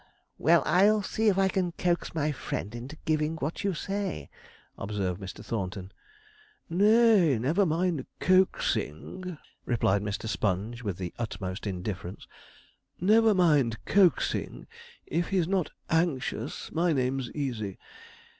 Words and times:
'Well, 0.39 0.63
I'll 0.65 1.03
see 1.03 1.27
if 1.27 1.37
I 1.37 1.47
can 1.47 1.73
coax 1.73 2.15
my 2.15 2.31
friend 2.31 2.73
into 2.73 2.97
giving 3.05 3.35
what 3.35 3.63
you 3.63 3.75
say,' 3.75 4.31
observed 4.75 5.21
Mr. 5.21 5.45
Thornton. 5.45 5.91
'Nay, 6.71 7.37
never 7.37 7.67
mind 7.67 8.07
coaxing,' 8.19 9.37
replied 9.63 10.01
Mr. 10.01 10.27
Sponge, 10.27 10.81
with 10.81 10.97
the 10.97 11.13
utmost 11.19 11.67
indifference; 11.67 12.27
'never 12.99 13.35
mind 13.35 13.77
coaxing; 13.85 14.65
if 15.05 15.29
he's 15.29 15.47
not 15.47 15.69
anxious, 15.87 16.71
my 16.71 16.93
name's 16.93 17.29
"easy." 17.35 17.77